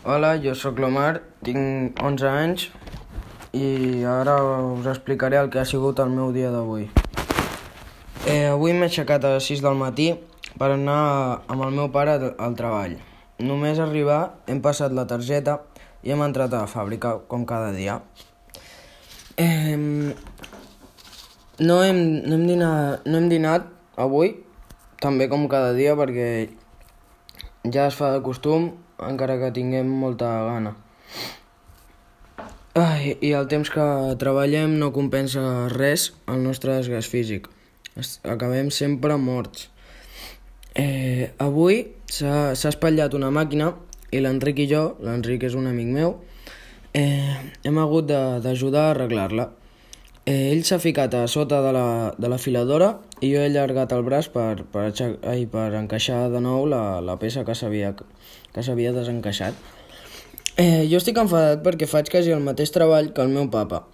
[0.00, 2.62] Hola, jo sóc l'Omar, tinc 11 anys
[3.52, 6.86] i ara us explicaré el que ha sigut el meu dia d'avui.
[8.24, 10.08] Eh, avui m'he aixecat a les 6 del matí
[10.56, 12.96] per anar amb el meu pare al treball.
[13.44, 15.60] Només arribar hem passat la targeta
[16.00, 18.00] i hem entrat a la fàbrica, com cada dia.
[19.36, 19.76] Eh,
[21.60, 23.68] no, hem, no, hem dinat, no hem dinat
[24.00, 24.38] avui,
[24.96, 26.30] també com cada dia, perquè
[27.68, 28.72] ja es fa de costum,
[29.08, 30.74] encara que tinguem molta gana.
[32.78, 33.84] Ai, I el temps que
[34.20, 35.42] treballem no compensa
[35.72, 37.48] res el nostre desgast físic.
[38.22, 39.68] Acabem sempre morts.
[40.78, 43.72] Eh, avui s'ha espatllat una màquina
[44.14, 46.14] i l'Enric i jo, l'Enric és un amic meu,
[46.94, 47.34] eh,
[47.66, 48.06] hem hagut
[48.44, 49.50] d'ajudar a arreglar-la.
[50.30, 53.90] Eh, ell s'ha ficat a sota de la, de la filadora i jo he allargat
[53.96, 54.84] el braç per, per,
[55.26, 59.58] ai, per encaixar de nou la, la peça que s'havia desencaixat.
[60.54, 63.86] Eh, jo estic enfadat perquè faig quasi el mateix treball que el meu papa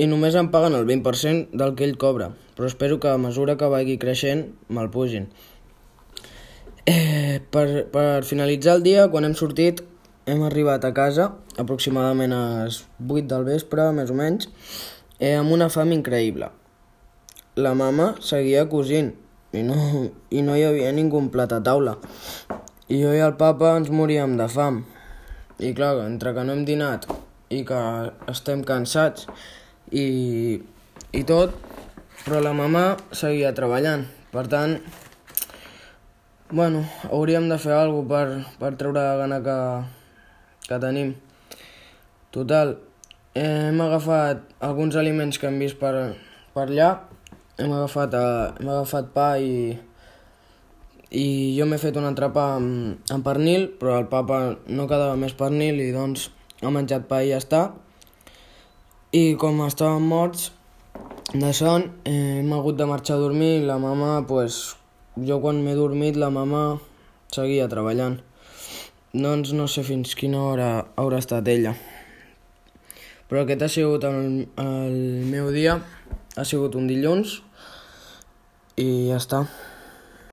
[0.00, 3.58] i només em paguen el 20% del que ell cobra, però espero que a mesura
[3.60, 5.28] que vagi creixent me'l pugin.
[6.88, 9.84] Eh, per, per finalitzar el dia, quan hem sortit,
[10.26, 14.48] hem arribat a casa aproximadament a les 8 del vespre, més o menys,
[15.20, 16.48] eh, amb una fam increïble.
[17.60, 19.12] La mama seguia cosint
[19.52, 19.76] i no,
[20.30, 21.98] i no hi havia ningú plat a taula.
[22.90, 24.84] I jo i el papa ens moríem de fam.
[25.60, 27.04] I clar, entre que no hem dinat
[27.52, 27.78] i que
[28.30, 29.26] estem cansats
[29.92, 30.06] i,
[31.12, 31.52] i tot,
[32.24, 34.06] però la mama seguia treballant.
[34.30, 34.76] Per tant,
[36.54, 38.26] bueno, hauríem de fer alguna per,
[38.62, 39.58] per treure la gana que,
[40.68, 41.16] que tenim.
[42.30, 42.76] Total,
[43.34, 45.94] hem agafat alguns aliments que hem vist per,
[46.54, 46.90] per allà,
[47.60, 49.76] hem agafat, uh, hem agafat pa i,
[51.14, 55.36] i jo m'he fet un entrepà amb, amb pernil, però el papa no quedava més
[55.38, 56.30] pernil i doncs
[56.62, 57.62] ha menjat pa i ja està.
[59.14, 60.50] I com estàvem morts
[61.34, 64.76] de son, eh, hem hagut de marxar a dormir i la mama, pues,
[65.16, 66.80] jo quan m'he dormit, la mama
[67.30, 68.20] seguia treballant.
[69.14, 71.74] Doncs no sé fins quina hora haurà estat ella.
[73.30, 74.24] Però aquest ha sigut el,
[74.58, 74.94] el
[75.30, 75.76] meu dia,
[76.34, 77.36] ha sigut un dilluns
[78.74, 79.44] i ja està.